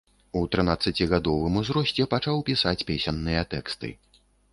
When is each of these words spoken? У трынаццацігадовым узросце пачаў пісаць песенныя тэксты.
У 0.39 0.41
трынаццацігадовым 0.53 1.59
узросце 1.61 2.07
пачаў 2.13 2.41
пісаць 2.49 2.85
песенныя 2.91 3.45
тэксты. 3.53 3.93